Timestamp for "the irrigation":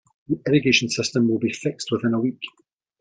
0.27-0.89